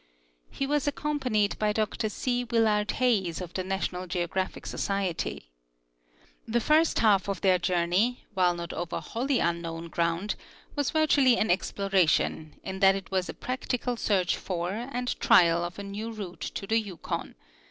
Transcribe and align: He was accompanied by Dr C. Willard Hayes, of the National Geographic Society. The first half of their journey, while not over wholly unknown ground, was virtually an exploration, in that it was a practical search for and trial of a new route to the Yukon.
He 0.49 0.65
was 0.65 0.87
accompanied 0.87 1.59
by 1.59 1.73
Dr 1.73 2.09
C. 2.09 2.43
Willard 2.45 2.89
Hayes, 2.93 3.39
of 3.39 3.53
the 3.53 3.63
National 3.63 4.07
Geographic 4.07 4.65
Society. 4.65 5.51
The 6.47 6.59
first 6.59 6.97
half 6.97 7.27
of 7.27 7.41
their 7.41 7.59
journey, 7.59 8.25
while 8.33 8.55
not 8.55 8.73
over 8.73 8.99
wholly 8.99 9.37
unknown 9.37 9.89
ground, 9.89 10.33
was 10.75 10.89
virtually 10.89 11.37
an 11.37 11.51
exploration, 11.51 12.59
in 12.63 12.79
that 12.79 12.95
it 12.95 13.11
was 13.11 13.29
a 13.29 13.35
practical 13.35 13.95
search 13.95 14.37
for 14.37 14.71
and 14.71 15.19
trial 15.19 15.63
of 15.63 15.77
a 15.77 15.83
new 15.83 16.11
route 16.11 16.41
to 16.55 16.65
the 16.65 16.79
Yukon. 16.79 17.35